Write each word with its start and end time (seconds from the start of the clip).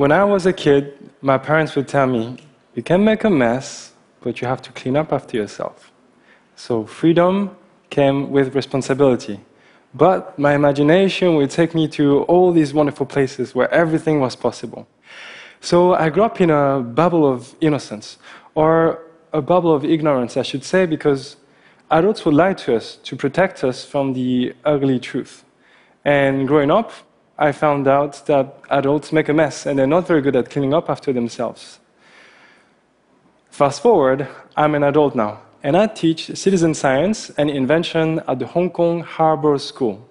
When 0.00 0.12
I 0.12 0.24
was 0.24 0.46
a 0.46 0.54
kid, 0.54 1.10
my 1.20 1.36
parents 1.36 1.76
would 1.76 1.86
tell 1.86 2.06
me, 2.06 2.38
you 2.74 2.82
can 2.82 3.04
make 3.04 3.22
a 3.22 3.28
mess, 3.28 3.92
but 4.22 4.40
you 4.40 4.48
have 4.48 4.62
to 4.62 4.72
clean 4.72 4.96
up 4.96 5.12
after 5.12 5.36
yourself. 5.36 5.92
So 6.56 6.86
freedom 6.86 7.54
came 7.90 8.30
with 8.30 8.54
responsibility. 8.54 9.40
But 9.92 10.38
my 10.38 10.54
imagination 10.54 11.34
would 11.34 11.50
take 11.50 11.74
me 11.74 11.86
to 11.88 12.22
all 12.22 12.50
these 12.50 12.72
wonderful 12.72 13.04
places 13.04 13.54
where 13.54 13.70
everything 13.74 14.20
was 14.20 14.34
possible. 14.36 14.88
So 15.60 15.92
I 15.92 16.08
grew 16.08 16.22
up 16.22 16.40
in 16.40 16.48
a 16.48 16.80
bubble 16.80 17.30
of 17.30 17.54
innocence, 17.60 18.16
or 18.54 19.02
a 19.34 19.42
bubble 19.42 19.74
of 19.74 19.84
ignorance, 19.84 20.38
I 20.38 20.42
should 20.50 20.64
say, 20.64 20.86
because 20.86 21.36
adults 21.90 22.24
would 22.24 22.32
lie 22.32 22.54
to 22.54 22.74
us 22.74 22.96
to 23.02 23.16
protect 23.16 23.62
us 23.64 23.84
from 23.84 24.14
the 24.14 24.54
ugly 24.64 24.98
truth. 24.98 25.44
And 26.06 26.48
growing 26.48 26.70
up, 26.70 26.90
I 27.40 27.52
found 27.52 27.88
out 27.88 28.26
that 28.26 28.54
adults 28.68 29.12
make 29.14 29.30
a 29.30 29.32
mess 29.32 29.64
and 29.64 29.78
they're 29.78 29.86
not 29.86 30.06
very 30.06 30.20
good 30.20 30.36
at 30.36 30.50
cleaning 30.50 30.74
up 30.74 30.90
after 30.90 31.10
themselves. 31.10 31.80
Fast 33.50 33.80
forward, 33.80 34.28
I'm 34.58 34.74
an 34.74 34.82
adult 34.82 35.14
now, 35.14 35.40
and 35.62 35.74
I 35.74 35.86
teach 35.86 36.36
citizen 36.36 36.74
science 36.74 37.30
and 37.30 37.48
invention 37.48 38.20
at 38.28 38.38
the 38.38 38.46
Hong 38.46 38.68
Kong 38.68 39.00
Harbor 39.02 39.56
School. 39.56 40.06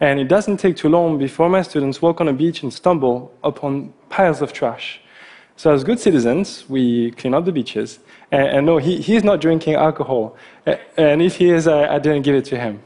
And 0.00 0.18
it 0.18 0.26
doesn't 0.26 0.56
take 0.56 0.76
too 0.76 0.88
long 0.88 1.16
before 1.16 1.48
my 1.48 1.62
students 1.62 2.02
walk 2.02 2.20
on 2.20 2.26
a 2.26 2.32
beach 2.32 2.64
and 2.64 2.72
stumble 2.72 3.32
upon 3.44 3.94
piles 4.08 4.42
of 4.42 4.52
trash. 4.52 5.00
So, 5.56 5.72
as 5.72 5.84
good 5.84 6.00
citizens, 6.00 6.68
we 6.68 7.12
clean 7.12 7.32
up 7.32 7.44
the 7.44 7.52
beaches. 7.52 8.00
And, 8.32 8.48
and 8.48 8.66
no, 8.66 8.78
he, 8.78 9.00
he's 9.00 9.22
not 9.22 9.40
drinking 9.40 9.74
alcohol. 9.74 10.36
And 10.96 11.22
if 11.22 11.36
he 11.36 11.50
is, 11.50 11.68
I, 11.68 11.94
I 11.94 11.98
didn't 12.00 12.22
give 12.22 12.34
it 12.34 12.44
to 12.46 12.58
him. 12.58 12.82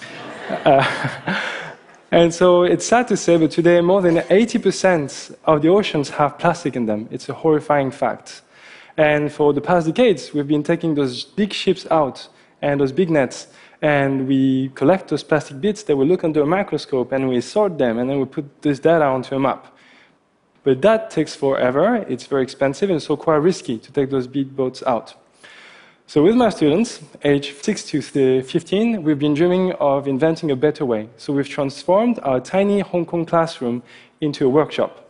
uh, 0.50 1.40
and 2.10 2.34
so 2.34 2.62
it's 2.64 2.86
sad 2.86 3.08
to 3.08 3.16
say, 3.16 3.36
but 3.36 3.50
today 3.50 3.80
more 3.80 4.02
than 4.02 4.16
80% 4.16 5.36
of 5.44 5.62
the 5.62 5.68
oceans 5.68 6.10
have 6.10 6.38
plastic 6.38 6.76
in 6.76 6.86
them. 6.86 7.08
It's 7.10 7.28
a 7.28 7.34
horrifying 7.34 7.90
fact. 7.90 8.42
And 8.96 9.32
for 9.32 9.52
the 9.52 9.60
past 9.60 9.86
decades, 9.86 10.34
we've 10.34 10.48
been 10.48 10.62
taking 10.62 10.94
those 10.94 11.24
big 11.24 11.52
ships 11.52 11.86
out 11.90 12.28
and 12.60 12.80
those 12.80 12.92
big 12.92 13.08
nets, 13.10 13.46
and 13.80 14.28
we 14.28 14.70
collect 14.74 15.08
those 15.08 15.22
plastic 15.22 15.60
bits 15.60 15.84
that 15.84 15.96
we 15.96 16.04
look 16.04 16.24
under 16.24 16.42
a 16.42 16.46
microscope 16.46 17.12
and 17.12 17.28
we 17.28 17.40
sort 17.40 17.78
them, 17.78 17.98
and 17.98 18.10
then 18.10 18.18
we 18.18 18.26
put 18.26 18.60
this 18.62 18.78
data 18.78 19.04
onto 19.04 19.34
a 19.34 19.38
map. 19.38 19.74
But 20.62 20.82
that 20.82 21.10
takes 21.10 21.34
forever, 21.34 22.04
it's 22.08 22.26
very 22.26 22.42
expensive, 22.42 22.90
and 22.90 23.02
so 23.02 23.16
quite 23.16 23.36
risky 23.36 23.78
to 23.78 23.92
take 23.92 24.10
those 24.10 24.26
big 24.26 24.54
boats 24.54 24.82
out. 24.86 25.14
So, 26.10 26.24
with 26.24 26.34
my 26.34 26.48
students, 26.50 27.00
age 27.22 27.54
6 27.62 27.84
to 27.84 28.42
15, 28.42 29.04
we've 29.04 29.20
been 29.20 29.32
dreaming 29.32 29.70
of 29.74 30.08
inventing 30.08 30.50
a 30.50 30.56
better 30.56 30.84
way. 30.84 31.08
So, 31.16 31.32
we've 31.32 31.48
transformed 31.48 32.18
our 32.24 32.40
tiny 32.40 32.80
Hong 32.80 33.06
Kong 33.06 33.24
classroom 33.24 33.84
into 34.20 34.44
a 34.44 34.48
workshop. 34.48 35.08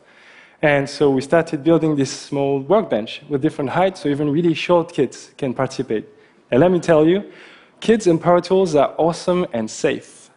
And 0.60 0.86
so, 0.86 1.08
we 1.08 1.22
started 1.22 1.64
building 1.64 1.96
this 1.96 2.12
small 2.12 2.60
workbench 2.60 3.22
with 3.30 3.40
different 3.40 3.70
heights, 3.70 4.00
so 4.00 4.10
even 4.10 4.28
really 4.28 4.52
short 4.52 4.92
kids 4.92 5.30
can 5.38 5.54
participate. 5.54 6.06
And 6.50 6.60
let 6.60 6.70
me 6.70 6.78
tell 6.78 7.06
you, 7.06 7.32
kids 7.80 8.06
and 8.06 8.20
power 8.20 8.42
tools 8.42 8.74
are 8.74 8.94
awesome 8.98 9.46
and 9.54 9.70
safe. 9.70 10.28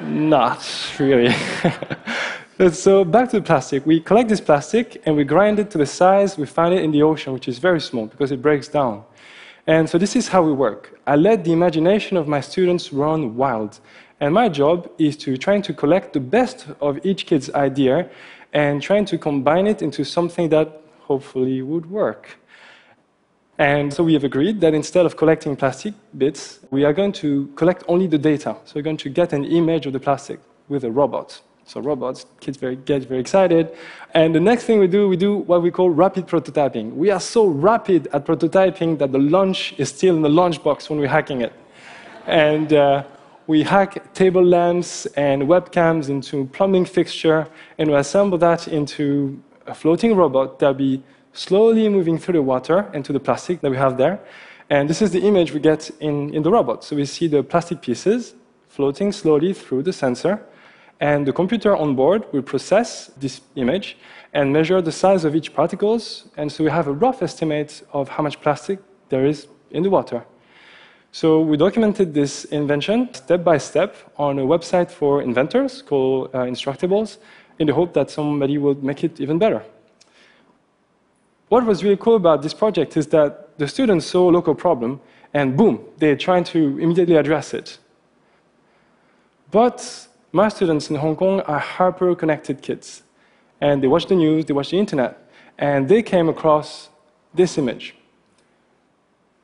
Not 0.00 0.64
really. 1.00 1.34
so, 2.70 3.04
back 3.04 3.30
to 3.30 3.40
the 3.40 3.44
plastic. 3.44 3.84
We 3.84 3.98
collect 3.98 4.28
this 4.28 4.40
plastic 4.40 5.02
and 5.04 5.16
we 5.16 5.24
grind 5.24 5.58
it 5.58 5.68
to 5.72 5.78
the 5.78 5.86
size 5.86 6.38
we 6.38 6.46
find 6.46 6.72
it 6.74 6.84
in 6.84 6.92
the 6.92 7.02
ocean, 7.02 7.32
which 7.32 7.48
is 7.48 7.58
very 7.58 7.80
small 7.80 8.06
because 8.06 8.30
it 8.30 8.40
breaks 8.40 8.68
down. 8.68 9.02
And 9.68 9.86
so 9.86 9.98
this 9.98 10.16
is 10.16 10.28
how 10.28 10.42
we 10.42 10.52
work. 10.52 10.98
I 11.06 11.14
let 11.16 11.44
the 11.44 11.52
imagination 11.52 12.16
of 12.16 12.26
my 12.26 12.40
students 12.40 12.90
run 12.90 13.36
wild. 13.36 13.80
And 14.18 14.32
my 14.32 14.48
job 14.48 14.90
is 14.98 15.14
to 15.18 15.36
trying 15.36 15.60
to 15.62 15.74
collect 15.74 16.14
the 16.14 16.20
best 16.20 16.66
of 16.80 17.04
each 17.04 17.26
kid's 17.26 17.50
idea 17.50 18.08
and 18.54 18.80
trying 18.80 19.04
to 19.04 19.18
combine 19.18 19.66
it 19.66 19.82
into 19.82 20.04
something 20.04 20.48
that 20.48 20.80
hopefully 21.00 21.60
would 21.60 21.84
work. 21.90 22.38
And 23.58 23.92
so 23.92 24.02
we 24.02 24.14
have 24.14 24.24
agreed 24.24 24.58
that 24.62 24.72
instead 24.72 25.04
of 25.04 25.18
collecting 25.18 25.54
plastic 25.54 25.92
bits, 26.16 26.60
we 26.70 26.84
are 26.84 26.94
going 26.94 27.12
to 27.24 27.48
collect 27.54 27.84
only 27.88 28.06
the 28.06 28.16
data. 28.16 28.56
So 28.64 28.72
we're 28.76 28.88
going 28.90 28.96
to 28.96 29.10
get 29.10 29.34
an 29.34 29.44
image 29.44 29.84
of 29.84 29.92
the 29.92 30.00
plastic 30.00 30.40
with 30.68 30.84
a 30.84 30.90
robot. 30.90 31.42
So 31.68 31.82
robots, 31.82 32.24
kids 32.40 32.56
very, 32.56 32.76
get 32.76 33.02
very 33.02 33.20
excited. 33.20 33.76
And 34.14 34.34
the 34.34 34.40
next 34.40 34.64
thing 34.64 34.78
we 34.78 34.86
do, 34.86 35.06
we 35.06 35.18
do 35.18 35.36
what 35.36 35.62
we 35.62 35.70
call 35.70 35.90
rapid 35.90 36.26
prototyping. 36.26 36.94
We 36.94 37.10
are 37.10 37.20
so 37.20 37.44
rapid 37.44 38.08
at 38.14 38.24
prototyping 38.24 38.98
that 39.00 39.12
the 39.12 39.18
launch 39.18 39.74
is 39.76 39.90
still 39.90 40.16
in 40.16 40.22
the 40.22 40.30
launch 40.30 40.62
box 40.62 40.88
when 40.88 40.98
we're 40.98 41.08
hacking 41.08 41.42
it. 41.42 41.52
and 42.26 42.72
uh, 42.72 43.04
we 43.46 43.62
hack 43.62 44.14
table 44.14 44.44
lamps 44.44 45.06
and 45.16 45.42
webcams 45.42 46.08
into 46.08 46.46
plumbing 46.46 46.86
fixture, 46.86 47.46
and 47.78 47.90
we 47.90 47.96
assemble 47.96 48.38
that 48.38 48.68
into 48.68 49.42
a 49.66 49.74
floating 49.74 50.16
robot 50.16 50.58
that'll 50.58 50.74
be 50.74 51.02
slowly 51.34 51.88
moving 51.88 52.18
through 52.18 52.34
the 52.34 52.42
water 52.42 52.90
into 52.94 53.12
the 53.12 53.20
plastic 53.20 53.60
that 53.60 53.70
we 53.70 53.76
have 53.76 53.98
there. 53.98 54.18
And 54.70 54.88
this 54.88 55.02
is 55.02 55.10
the 55.10 55.20
image 55.20 55.52
we 55.52 55.60
get 55.60 55.90
in, 56.00 56.34
in 56.34 56.42
the 56.42 56.50
robot. 56.50 56.84
So 56.84 56.96
we 56.96 57.04
see 57.04 57.26
the 57.26 57.42
plastic 57.42 57.82
pieces 57.82 58.34
floating 58.68 59.12
slowly 59.12 59.52
through 59.52 59.82
the 59.82 59.92
sensor 59.92 60.42
and 61.00 61.26
the 61.26 61.32
computer 61.32 61.76
on 61.76 61.94
board 61.94 62.24
will 62.32 62.42
process 62.42 63.10
this 63.16 63.40
image 63.54 63.96
and 64.32 64.52
measure 64.52 64.82
the 64.82 64.92
size 64.92 65.24
of 65.24 65.34
each 65.34 65.54
particles. 65.54 66.28
And 66.36 66.50
so 66.50 66.64
we 66.64 66.70
have 66.70 66.88
a 66.88 66.92
rough 66.92 67.22
estimate 67.22 67.82
of 67.92 68.08
how 68.08 68.22
much 68.22 68.40
plastic 68.40 68.80
there 69.08 69.24
is 69.24 69.46
in 69.70 69.82
the 69.82 69.90
water. 69.90 70.24
So 71.12 71.40
we 71.40 71.56
documented 71.56 72.12
this 72.12 72.44
invention 72.46 73.14
step 73.14 73.42
by 73.42 73.58
step 73.58 73.96
on 74.16 74.38
a 74.38 74.42
website 74.42 74.90
for 74.90 75.22
inventors 75.22 75.82
called 75.82 76.30
uh, 76.34 76.40
Instructables 76.40 77.18
in 77.58 77.66
the 77.66 77.74
hope 77.74 77.94
that 77.94 78.10
somebody 78.10 78.58
will 78.58 78.74
make 78.74 79.04
it 79.04 79.20
even 79.20 79.38
better. 79.38 79.64
What 81.48 81.64
was 81.64 81.82
really 81.82 81.96
cool 81.96 82.16
about 82.16 82.42
this 82.42 82.52
project 82.52 82.96
is 82.96 83.06
that 83.08 83.56
the 83.58 83.66
students 83.66 84.06
saw 84.06 84.28
a 84.28 84.32
local 84.32 84.54
problem 84.54 85.00
and 85.32 85.56
boom, 85.56 85.80
they're 85.96 86.16
trying 86.16 86.44
to 86.44 86.78
immediately 86.78 87.16
address 87.16 87.54
it. 87.54 87.78
But 89.50 90.07
my 90.32 90.48
students 90.48 90.90
in 90.90 90.96
Hong 90.96 91.16
Kong 91.16 91.40
are 91.42 91.58
hyper 91.58 92.14
connected 92.14 92.62
kids. 92.62 93.02
And 93.60 93.82
they 93.82 93.88
watch 93.88 94.06
the 94.06 94.14
news, 94.14 94.44
they 94.44 94.54
watch 94.54 94.70
the 94.70 94.78
internet, 94.78 95.30
and 95.58 95.88
they 95.88 96.02
came 96.02 96.28
across 96.28 96.90
this 97.34 97.58
image. 97.58 97.94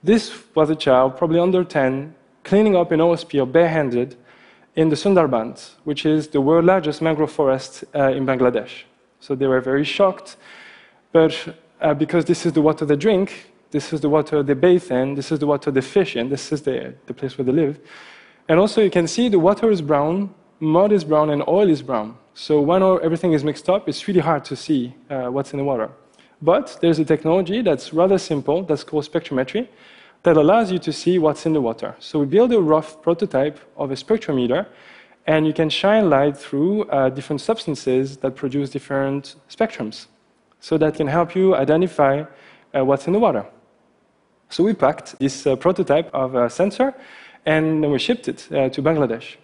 This 0.02 0.32
was 0.54 0.70
a 0.70 0.76
child, 0.76 1.16
probably 1.16 1.40
under 1.40 1.64
10, 1.64 2.14
cleaning 2.44 2.76
up 2.76 2.92
an 2.92 3.00
oil 3.00 3.16
spill 3.16 3.46
barehanded 3.46 4.16
in 4.76 4.88
the 4.90 4.96
Sundarbans, 4.96 5.70
which 5.84 6.04
is 6.04 6.28
the 6.28 6.40
world's 6.40 6.66
largest 6.66 7.00
mangrove 7.00 7.32
forest 7.32 7.84
uh, 7.94 8.10
in 8.10 8.26
Bangladesh. 8.26 8.82
So 9.20 9.34
they 9.34 9.46
were 9.46 9.60
very 9.60 9.84
shocked, 9.84 10.36
but 11.12 11.56
uh, 11.80 11.94
because 11.94 12.26
this 12.26 12.44
is 12.44 12.52
the 12.52 12.60
water 12.60 12.84
they 12.84 12.96
drink, 12.96 13.50
this 13.70 13.92
is 13.92 14.00
the 14.00 14.08
water 14.08 14.42
they 14.42 14.54
bathe 14.54 14.90
in, 14.92 15.14
this 15.14 15.32
is 15.32 15.38
the 15.38 15.46
water 15.46 15.70
they 15.70 15.80
fish 15.80 16.16
in, 16.16 16.28
this 16.28 16.52
is 16.52 16.62
the, 16.62 16.94
the 17.06 17.14
place 17.14 17.38
where 17.38 17.44
they 17.44 17.52
live. 17.52 17.80
And 18.48 18.60
also, 18.60 18.82
you 18.82 18.90
can 18.90 19.08
see 19.08 19.28
the 19.28 19.38
water 19.38 19.70
is 19.70 19.80
brown, 19.80 20.34
mud 20.60 20.92
is 20.92 21.04
brown 21.04 21.31
and 21.31 21.42
oil 21.48 21.69
is 21.69 21.82
brown. 21.82 22.16
So 22.34 22.60
when 22.60 22.82
everything 22.82 23.32
is 23.32 23.44
mixed 23.44 23.69
up, 23.69 23.88
it's 23.88 24.09
really 24.09 24.20
hard 24.20 24.44
to 24.47 24.56
see 24.56 24.94
uh, 25.09 25.26
what's 25.26 25.53
in 25.53 25.59
the 25.59 25.65
water. 25.65 25.91
But 26.42 26.78
there's 26.81 26.98
a 26.98 27.04
technology 27.04 27.62
that's 27.62 27.92
rather 27.92 28.19
simple, 28.19 28.64
that's 28.64 28.84
called 28.84 29.04
spectrometry, 29.10 29.69
that 30.25 30.37
allows 30.37 30.72
you 30.72 30.78
to 30.81 30.93
see 30.93 31.19
what's 31.19 31.47
in 31.47 31.53
the 31.53 31.60
water. 31.60 31.94
So 31.98 32.20
we 32.20 32.26
build 32.26 32.53
a 32.53 32.60
rough 32.60 33.00
prototype 33.03 33.59
of 33.76 33.91
a 33.91 33.94
spectrometer, 33.94 34.66
and 35.26 35.47
you 35.47 35.53
can 35.53 35.70
shine 35.70 36.10
light 36.10 36.37
through 36.37 36.84
uh, 36.84 37.09
different 37.10 37.41
substances 37.41 38.16
that 38.19 38.34
produce 38.34 38.70
different 38.70 39.37
spectrums. 39.48 40.06
So 40.60 40.76
that 40.78 40.94
can 40.94 41.06
help 41.06 41.34
you 41.34 41.54
identify 41.54 42.25
uh, 42.75 42.84
what's 42.84 43.06
in 43.06 43.12
the 43.12 43.19
water. 43.19 43.46
So 44.49 44.64
we 44.64 44.75
packed 44.75 45.19
this 45.19 45.46
uh, 45.46 45.56
prototype 45.56 46.11
of 46.14 46.34
a 46.34 46.50
sensor, 46.50 46.94
and 47.46 47.90
we 47.90 47.99
shipped 47.99 48.28
it 48.28 48.49
uh, 48.50 48.69
to 48.70 48.82
Bangladesh. 48.82 49.37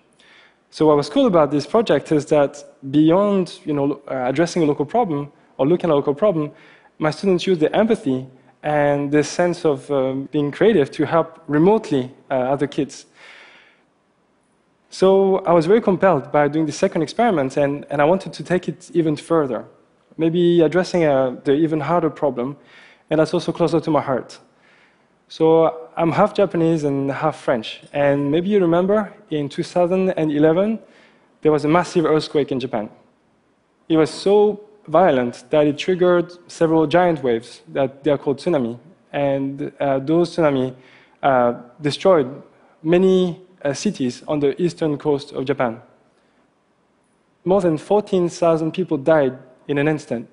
So 0.71 0.87
what 0.87 0.97
was 0.97 1.09
cool 1.09 1.27
about 1.27 1.51
this 1.51 1.67
project 1.67 2.13
is 2.13 2.27
that 2.27 2.65
beyond 2.91 3.59
you 3.65 3.73
know, 3.73 4.01
uh, 4.09 4.27
addressing 4.29 4.63
a 4.63 4.67
local 4.67 4.87
problem 4.87 5.33
or 5.59 5.67
looking 5.67 5.91
at 5.91 5.93
a 5.93 5.97
local 5.97 6.15
problem, 6.15 6.53
my 6.99 7.11
students 7.11 7.45
use 7.47 7.59
the 7.59 7.75
empathy 7.75 8.27
and 8.63 9.11
the 9.11 9.25
sense 9.25 9.65
of 9.65 9.91
um, 9.91 10.29
being 10.31 10.53
creative 10.53 10.91
to 10.93 11.07
help 11.07 11.43
remotely 11.49 12.13
uh, 12.31 12.35
other 12.35 12.69
kids. 12.69 13.07
So 14.91 15.39
I 15.39 15.53
was 15.53 15.67
very 15.67 15.81
compelled 15.81 16.31
by 16.31 16.47
doing 16.49 16.67
the 16.67 16.73
second 16.73 17.03
experiment, 17.03 17.57
and, 17.57 17.87
and 17.91 18.03
I 18.03 18.05
wanted 18.05 18.33
to 18.33 18.45
take 18.45 18.69
it 18.69 18.91
even 18.93 19.17
further, 19.17 19.65
maybe 20.19 20.61
addressing 20.63 21.05
a, 21.05 21.13
uh, 21.13 21.37
the 21.45 21.53
even 21.53 21.81
harder 21.81 22.11
problem, 22.11 22.57
and 23.09 23.19
that's 23.19 23.33
also 23.33 23.53
closer 23.53 23.81
to 23.81 23.91
my 23.91 24.01
heart. 24.01 24.39
So 25.31 25.89
I'm 25.97 26.11
half 26.11 26.35
Japanese 26.35 26.83
and 26.83 27.09
half 27.09 27.37
French. 27.37 27.83
And 27.93 28.33
maybe 28.33 28.49
you 28.49 28.59
remember 28.59 29.15
in 29.31 29.49
2011, 29.49 30.81
there 31.43 31.53
was 31.53 31.65
a 31.65 31.69
massive 31.69 32.05
earthquake 32.05 32.51
in 32.51 32.59
Japan. 32.59 32.91
It 33.89 33.97
was 33.97 34.11
so 34.11 34.61
violent 34.89 35.45
that 35.51 35.69
it 35.69 35.79
triggered 35.79 36.33
several 36.51 36.85
giant 36.89 37.23
waves 37.23 37.63
that 37.69 38.03
they 38.03 38.11
are 38.11 38.19
called 38.19 38.39
tsunami. 38.39 38.77
And 39.13 39.73
uh, 39.79 40.01
those 40.01 40.37
tsunami 40.37 40.75
uh, 41.23 41.55
destroyed 41.81 42.43
many 42.83 43.41
uh, 43.65 43.73
cities 43.73 44.25
on 44.27 44.41
the 44.41 44.61
eastern 44.61 44.99
coast 44.99 45.31
of 45.31 45.45
Japan. 45.45 45.81
More 47.45 47.61
than 47.61 47.79
14,000 47.79 48.73
people 48.73 48.97
died 48.97 49.39
in 49.69 49.79
an 49.79 49.87
instant 49.87 50.29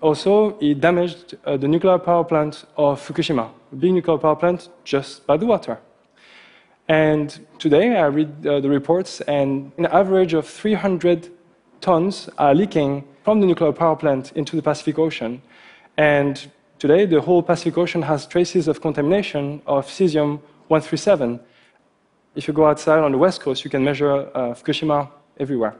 also, 0.00 0.58
it 0.58 0.80
damaged 0.80 1.36
uh, 1.44 1.56
the 1.56 1.68
nuclear 1.68 1.98
power 1.98 2.24
plant 2.24 2.64
of 2.76 3.00
Fukushima, 3.00 3.50
a 3.72 3.76
big 3.76 3.92
nuclear 3.92 4.18
power 4.18 4.36
plant 4.36 4.68
just 4.84 5.26
by 5.26 5.36
the 5.36 5.46
water. 5.46 5.78
And 6.88 7.46
today 7.58 7.96
I 7.96 8.06
read 8.06 8.46
uh, 8.46 8.60
the 8.60 8.68
reports, 8.68 9.22
and 9.22 9.72
an 9.78 9.86
average 9.86 10.34
of 10.34 10.46
300 10.46 11.30
tons 11.80 12.28
are 12.36 12.54
leaking 12.54 13.04
from 13.22 13.40
the 13.40 13.46
nuclear 13.46 13.72
power 13.72 13.96
plant 13.96 14.32
into 14.32 14.56
the 14.56 14.62
Pacific 14.62 14.98
Ocean. 14.98 15.40
And 15.96 16.50
today, 16.78 17.06
the 17.06 17.20
whole 17.20 17.42
Pacific 17.42 17.78
Ocean 17.78 18.02
has 18.02 18.26
traces 18.26 18.68
of 18.68 18.82
contamination 18.82 19.62
of 19.66 19.86
cesium 19.86 20.40
137. 20.68 21.40
If 22.34 22.48
you 22.48 22.52
go 22.52 22.66
outside 22.66 22.98
on 22.98 23.12
the 23.12 23.18
west 23.18 23.40
coast, 23.40 23.64
you 23.64 23.70
can 23.70 23.82
measure 23.82 24.12
uh, 24.12 24.54
Fukushima 24.54 25.08
everywhere. 25.38 25.76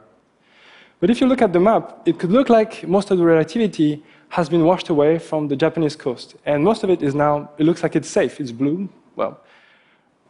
But 1.05 1.11
if 1.11 1.21
you 1.21 1.27
look 1.27 1.43
at 1.43 1.53
the 1.53 1.61
map, 1.61 2.01
it 2.07 2.19
could 2.19 2.33
look 2.33 2.49
like 2.49 2.89
most 2.89 3.11
of 3.11 3.19
the 3.19 3.25
radioactivity 3.25 4.03
has 4.31 4.49
been 4.49 4.65
washed 4.65 4.89
away 4.89 5.19
from 5.19 5.49
the 5.49 5.55
Japanese 5.55 5.97
coast. 5.97 6.35
And 6.47 6.65
most 6.65 6.83
of 6.83 6.89
it 6.89 7.03
is 7.03 7.15
now, 7.15 7.51
it 7.59 7.65
looks 7.65 7.83
like 7.83 7.95
it's 7.95 8.09
safe, 8.09 8.41
it's 8.41 8.53
blue. 8.53 8.89
Well, 9.15 9.39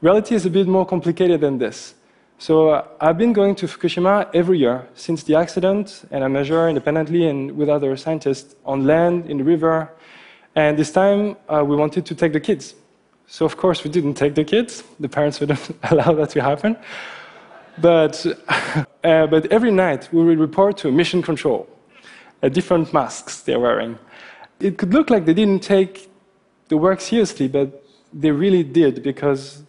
reality 0.01 0.35
is 0.35 0.47
a 0.47 0.51
bit 0.51 0.67
more 0.67 0.85
complicated 0.85 1.43
than 1.43 1.59
this. 1.59 1.95
So 2.39 2.71
uh, 2.71 2.89
I've 3.01 3.17
been 3.17 3.33
going 3.33 3.55
to 3.55 3.67
Fukushima 3.69 4.29
every 4.35 4.59
year 4.59 4.89
since 4.97 5.23
the 5.23 5.37
accident, 5.37 6.07
and 6.11 6.25
I 6.25 6.27
measure 6.27 6.69
independently 6.69 7.29
and 7.29 7.57
with 7.57 7.69
other 7.69 7.97
scientists 7.97 8.57
on 8.65 8.85
land, 8.85 9.31
in 9.31 9.39
the 9.39 9.45
river. 9.45 9.93
And 10.57 10.77
this 10.77 10.91
time 10.91 11.37
uh, 11.49 11.63
we 11.65 11.77
wanted 11.77 12.05
to 12.05 12.17
take 12.17 12.33
the 12.33 12.41
kids. 12.41 12.75
So 13.29 13.45
of 13.45 13.57
course 13.57 13.85
we 13.85 13.91
didn't 13.91 14.15
take 14.15 14.35
the 14.35 14.43
kids. 14.43 14.83
The 14.99 15.09
parents 15.09 15.39
wouldn't 15.39 15.71
allow 15.85 16.15
that 16.15 16.31
to 16.31 16.43
happen. 16.43 16.77
But, 17.79 18.25
uh, 19.05 19.27
but 19.27 19.47
every 19.53 19.71
night 19.71 20.09
we 20.13 20.25
would 20.25 20.39
report 20.39 20.77
to 20.79 20.93
mission 20.93 21.23
control, 21.23 21.69
uh, 22.43 22.49
different 22.49 22.93
masks 22.93 23.41
they're 23.43 23.61
wearing. 23.61 23.99
It 24.61 24.79
could 24.79 24.93
look 24.93 25.11
like 25.11 25.25
they 25.27 25.35
didn't 25.35 25.63
take 25.63 26.11
the 26.69 26.77
work 26.77 27.01
seriously, 27.01 27.49
but 27.49 27.85
they 28.13 28.31
really 28.31 28.63
did 28.63 29.03
because 29.03 29.63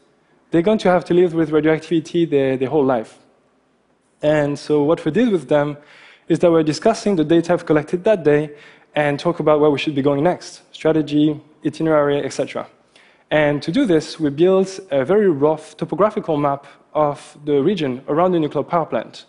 they're 0.52 0.62
going 0.62 0.78
to 0.80 0.90
have 0.90 1.04
to 1.06 1.13
live 1.13 1.34
with 1.34 1.50
radioactivity 1.50 2.25
their, 2.25 2.57
their 2.57 2.69
whole 2.69 2.86
life. 2.86 3.18
And 4.22 4.57
so 4.57 4.84
what 4.84 5.04
we 5.04 5.12
did 5.12 5.30
with 5.30 5.50
them 5.50 5.78
is 6.28 6.40
that 6.40 6.52
we're 6.52 6.63
discussing 6.63 7.16
the 7.16 7.24
data 7.24 7.54
I've 7.54 7.66
collected 7.66 8.04
that 8.06 8.24
day 8.24 8.52
and 8.96 9.19
talk 9.19 9.40
about 9.40 9.60
where 9.60 9.69
we 9.69 9.78
should 9.78 9.96
be 9.96 10.02
going 10.02 10.24
next, 10.24 10.62
strategy, 10.74 11.40
itinerary, 11.66 12.24
etc. 12.24 12.68
And 13.36 13.62
to 13.64 13.72
do 13.80 13.86
this, 13.86 14.18
we 14.18 14.30
built 14.30 14.80
a 14.92 15.04
very 15.04 15.30
rough 15.30 15.76
topographical 15.76 16.38
map 16.38 16.68
of 16.94 17.38
the 17.44 17.62
region 17.62 18.02
around 18.08 18.32
the 18.32 18.40
nuclear 18.40 18.64
power 18.64 18.86
plant. 18.86 19.26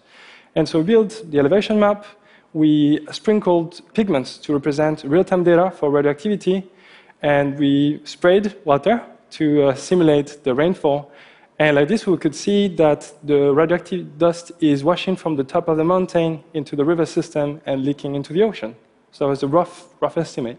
And 0.54 0.68
so 0.68 0.78
we 0.78 0.84
built 0.84 1.24
the 1.28 1.40
elevation 1.40 1.80
map, 1.80 2.06
we 2.52 3.04
sprinkled 3.10 3.80
pigments 3.94 4.38
to 4.44 4.52
represent 4.52 5.02
real-time 5.02 5.42
data 5.42 5.72
for 5.72 5.90
radioactivity, 5.90 6.70
and 7.20 7.58
we 7.58 8.00
sprayed 8.04 8.54
water 8.64 9.02
to 9.30 9.64
uh, 9.64 9.74
simulate 9.74 10.38
the 10.44 10.54
rainfall. 10.54 11.10
And 11.58 11.74
like 11.74 11.88
this, 11.88 12.06
we 12.06 12.16
could 12.16 12.36
see 12.36 12.68
that 12.76 13.12
the 13.24 13.52
radioactive 13.52 14.18
dust 14.18 14.52
is 14.60 14.84
washing 14.84 15.16
from 15.16 15.34
the 15.34 15.42
top 15.42 15.66
of 15.66 15.78
the 15.78 15.84
mountain 15.84 16.44
into 16.54 16.76
the 16.76 16.84
river 16.84 17.06
system 17.06 17.60
and 17.66 17.84
leaking 17.84 18.14
into 18.14 18.32
the 18.32 18.44
ocean. 18.44 18.76
So 19.10 19.32
it's 19.32 19.42
a 19.42 19.48
rough, 19.48 19.88
rough 20.00 20.16
estimate. 20.16 20.58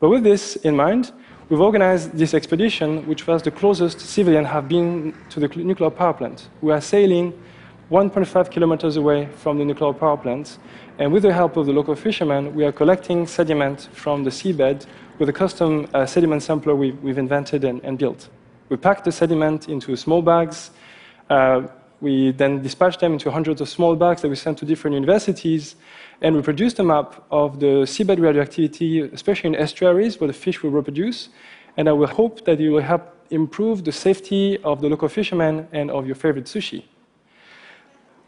But 0.00 0.08
with 0.08 0.24
this 0.24 0.56
in 0.56 0.74
mind, 0.74 1.12
we've 1.50 1.60
organized 1.60 2.12
this 2.12 2.32
expedition, 2.32 3.04
which 3.08 3.26
was 3.26 3.42
the 3.42 3.50
closest 3.50 3.98
civilians 4.00 4.46
have 4.46 4.68
been 4.68 5.12
to 5.30 5.40
the 5.40 5.48
nuclear 5.48 5.90
power 5.90 6.14
plant. 6.14 6.48
We 6.62 6.72
are 6.72 6.80
sailing 6.80 7.32
1.5 7.90 8.50
kilometers 8.52 8.96
away 8.96 9.26
from 9.26 9.58
the 9.58 9.64
nuclear 9.64 9.92
power 9.92 10.16
plant, 10.16 10.58
and 10.98 11.12
with 11.12 11.24
the 11.24 11.32
help 11.32 11.56
of 11.56 11.66
the 11.66 11.72
local 11.72 11.96
fishermen, 11.96 12.54
we 12.54 12.64
are 12.64 12.70
collecting 12.70 13.26
sediment 13.26 13.88
from 13.92 14.22
the 14.22 14.30
seabed 14.30 14.86
with 15.18 15.28
a 15.28 15.32
custom 15.32 15.88
uh, 15.92 16.06
sediment 16.06 16.42
sampler 16.42 16.76
we, 16.76 16.92
have 17.08 17.18
invented 17.18 17.64
and, 17.64 17.82
and, 17.82 17.98
built. 17.98 18.28
We 18.68 18.76
pack 18.76 19.02
the 19.02 19.10
sediment 19.10 19.68
into 19.68 19.96
small 19.96 20.22
bags. 20.22 20.70
Uh, 21.28 21.66
we 22.00 22.32
then 22.32 22.62
dispatch 22.62 22.98
them 22.98 23.12
into 23.12 23.30
hundreds 23.30 23.60
of 23.60 23.68
small 23.68 23.94
bags 23.96 24.22
that 24.22 24.28
we 24.28 24.36
send 24.36 24.58
to 24.58 24.64
different 24.64 24.94
universities, 24.94 25.76
and 26.22 26.34
we 26.34 26.42
produce 26.42 26.78
a 26.78 26.84
map 26.84 27.22
of 27.30 27.60
the 27.60 27.84
seabed 27.86 28.20
radioactivity, 28.20 29.00
especially 29.00 29.48
in 29.48 29.56
estuaries 29.56 30.20
where 30.20 30.28
the 30.28 30.32
fish 30.32 30.62
will 30.62 30.70
reproduce. 30.70 31.28
And 31.76 31.88
I 31.88 31.92
will 31.92 32.08
hope 32.08 32.44
that 32.44 32.60
it 32.60 32.70
will 32.70 32.82
help 32.82 33.14
improve 33.30 33.84
the 33.84 33.92
safety 33.92 34.58
of 34.64 34.80
the 34.80 34.88
local 34.88 35.08
fishermen 35.08 35.68
and 35.72 35.90
of 35.90 36.06
your 36.06 36.16
favorite 36.16 36.46
sushi. 36.46 36.84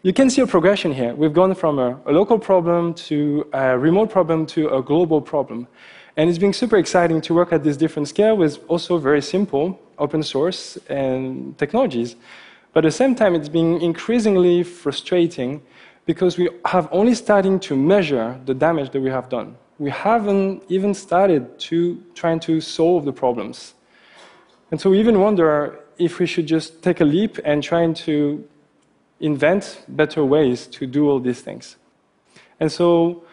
You 0.02 0.12
can 0.12 0.30
see 0.30 0.42
a 0.42 0.46
progression 0.46 0.92
here. 0.92 1.14
We've 1.14 1.32
gone 1.32 1.54
from 1.54 1.78
a, 1.78 1.98
a 2.06 2.12
local 2.12 2.38
problem 2.38 2.94
to 2.94 3.46
a 3.52 3.78
remote 3.78 4.10
problem 4.10 4.46
to 4.46 4.68
a 4.74 4.82
global 4.82 5.20
problem. 5.20 5.68
And 6.16 6.28
it's 6.28 6.38
been 6.38 6.52
super 6.52 6.76
exciting 6.76 7.20
to 7.22 7.34
work 7.34 7.52
at 7.52 7.62
this 7.62 7.76
different 7.76 8.08
scale 8.08 8.36
with 8.36 8.58
also 8.68 8.98
very 8.98 9.22
simple 9.22 9.78
open 9.98 10.22
source 10.22 10.76
and 10.88 11.56
technologies. 11.56 12.16
But 12.72 12.84
at 12.84 12.88
the 12.88 12.96
same 12.96 13.14
time, 13.14 13.34
it's 13.34 13.48
been 13.48 13.80
increasingly 13.80 14.62
frustrating 14.62 15.62
because 16.06 16.38
we 16.38 16.48
have 16.64 16.88
only 16.90 17.14
starting 17.14 17.60
to 17.60 17.76
measure 17.76 18.40
the 18.44 18.54
damage 18.54 18.90
that 18.90 19.00
we 19.00 19.10
have 19.10 19.28
done. 19.28 19.56
We 19.78 19.90
haven't 19.90 20.64
even 20.68 20.94
started 20.94 21.58
to 21.60 22.02
trying 22.14 22.40
to 22.40 22.60
solve 22.60 23.04
the 23.04 23.12
problems. 23.12 23.74
And 24.70 24.80
so 24.80 24.90
we 24.90 25.00
even 25.00 25.20
wonder 25.20 25.80
if 25.98 26.18
we 26.18 26.26
should 26.26 26.46
just 26.46 26.82
take 26.82 27.00
a 27.00 27.04
leap 27.04 27.38
and 27.44 27.62
trying 27.62 27.94
to 27.94 28.48
invent 29.20 29.84
better 29.88 30.24
ways 30.24 30.66
to 30.66 30.86
do 30.86 31.08
all 31.08 31.20
these 31.20 31.40
things. 31.40 31.76
And 32.58 32.72
so 32.72 33.24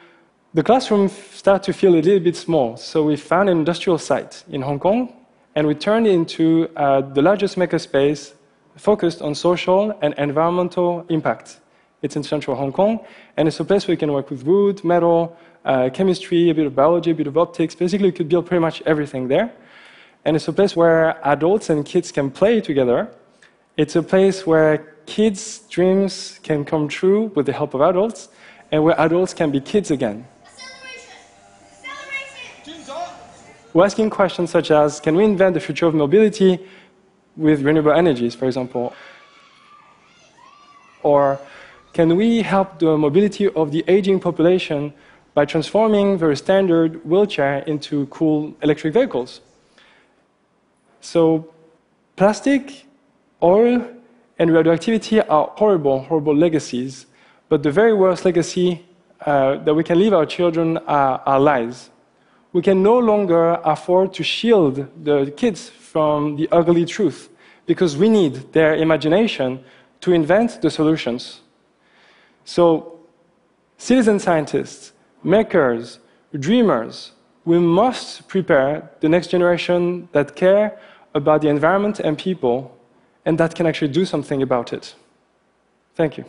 the 0.53 0.63
classroom 0.63 1.09
started 1.09 1.63
to 1.63 1.74
feel 1.74 1.94
a 1.94 2.01
little 2.01 2.19
bit 2.19 2.35
small. 2.35 2.77
So 2.77 3.03
we 3.03 3.15
found 3.15 3.50
an 3.50 3.57
industrial 3.57 3.97
site 3.97 4.44
in 4.50 4.62
Hong 4.62 4.80
Kong, 4.80 5.13
and 5.56 5.65
we 5.65 5.75
turned 5.75 6.07
it 6.07 6.12
into 6.12 6.69
uh, 6.75 7.01
the 7.01 7.21
largest 7.21 7.56
makerspace 7.56 8.33
focused 8.80 9.22
on 9.22 9.36
social 9.36 9.98
and 10.02 10.14
environmental 10.18 11.06
impact. 11.10 11.60
It's 12.02 12.16
in 12.16 12.24
central 12.24 12.56
Hong 12.56 12.72
Kong, 12.72 13.00
and 13.36 13.48
it's 13.48 13.60
a 13.60 13.66
place 13.66 13.86
where 13.88 13.94
you 13.94 13.98
can 13.98 14.14
work 14.14 14.30
with 14.30 14.44
wood, 14.44 14.84
metal, 14.84 15.36
uh, 15.66 15.90
chemistry, 15.94 16.50
a 16.50 16.54
bit 16.54 16.66
of 16.66 16.74
biology, 16.76 17.12
a 17.12 17.16
bit 17.16 17.28
of 17.28 17.38
optics. 17.38 17.76
Basically, 17.76 18.07
you 18.07 18.14
could 18.14 18.30
build 18.30 18.45
pretty 18.45 18.62
much 18.62 18.81
everything 18.86 19.28
there. 19.28 19.52
And 20.24 20.36
it's 20.36 20.48
a 20.48 20.54
place 20.54 20.76
where 20.76 21.19
adults 21.28 21.69
and 21.69 21.86
kids 21.86 22.12
can 22.12 22.31
play 22.31 22.62
together. 22.62 23.12
It's 23.76 23.95
a 23.95 24.04
place 24.04 24.48
where 24.48 24.78
kids' 25.06 25.59
dreams 25.69 26.40
can 26.44 26.64
come 26.64 26.88
true 26.88 27.31
with 27.36 27.45
the 27.45 27.54
help 27.54 27.74
of 27.74 27.81
adults, 27.81 28.30
and 28.71 28.83
where 28.83 29.00
adults 29.00 29.33
can 29.33 29.52
be 29.52 29.59
kids 29.59 29.92
again. 29.92 30.26
We're 33.74 33.86
asking 33.86 34.09
questions 34.09 34.50
such 34.50 34.71
as 34.71 35.00
Can 35.00 35.16
we 35.16 35.26
invent 35.26 35.54
the 35.54 35.59
future 35.59 35.86
of 35.86 35.94
mobility 35.94 36.59
with 37.36 37.62
renewable 37.62 37.92
energies, 37.92 38.36
for 38.36 38.45
example? 38.45 38.94
Or 41.04 41.40
can 41.94 42.16
we 42.16 42.42
help 42.42 42.80
the 42.80 42.98
mobility 42.98 43.48
of 43.50 43.71
the 43.71 43.83
aging 43.88 44.19
population 44.19 44.94
by 45.33 45.45
transforming 45.45 46.18
very 46.18 46.36
standard 46.36 47.04
wheelchair 47.06 47.59
into 47.59 48.06
cool 48.07 48.54
electric 48.62 48.94
vehicles? 48.94 49.42
So, 51.02 51.54
plastic, 52.16 52.86
oil, 53.42 53.88
and 54.38 54.54
radioactivity 54.54 55.21
are 55.21 55.52
horrible, 55.56 56.04
horrible 56.04 56.36
legacies, 56.36 57.06
but 57.48 57.64
the 57.64 57.71
very 57.71 57.94
worst 57.94 58.26
legacy 58.26 58.86
uh, 59.26 59.57
that 59.57 59.74
we 59.74 59.83
can 59.83 60.00
leave 60.00 60.14
our 60.14 60.26
children 60.26 60.78
are 60.80 61.21
our 61.26 61.40
lies. 61.40 61.90
We 62.51 62.61
can 62.61 62.81
no 62.81 62.97
longer 62.97 63.59
afford 63.63 64.13
to 64.15 64.23
shield 64.23 64.87
the 65.03 65.31
kids 65.37 65.69
from 65.69 66.35
the 66.35 66.47
ugly 66.51 66.85
truth 66.85 67.29
because 67.65 67.95
we 67.95 68.09
need 68.09 68.53
their 68.53 68.75
imagination 68.75 69.63
to 70.01 70.13
invent 70.13 70.61
the 70.61 70.69
solutions. 70.69 71.41
So, 72.45 72.99
citizen 73.77 74.19
scientists, 74.19 74.94
makers, 75.23 75.99
dreamers, 76.33 77.11
we 77.45 77.59
must 77.59 78.27
prepare 78.27 78.89
the 78.99 79.09
next 79.09 79.27
generation 79.27 80.09
that 80.11 80.35
care 80.35 80.79
about 81.13 81.41
the 81.41 81.49
environment 81.49 81.99
and 81.99 82.18
people 82.18 82.75
and 83.25 83.37
that 83.37 83.56
can 83.56 83.68
actually 83.68 83.91
do 83.91 84.06
something 84.06 84.41
about 84.41 84.73
it. 84.73 84.95
Thank 85.95 86.18
you. 86.18 86.25